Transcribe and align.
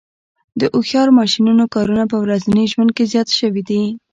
د 0.59 0.61
هوښیار 0.73 1.09
ماشینونو 1.19 1.63
کارونه 1.73 2.03
په 2.11 2.17
ورځني 2.23 2.63
ژوند 2.71 2.91
کې 2.95 3.03
زیات 3.11 3.29
شوي 3.39 3.61
دي. 3.69 3.83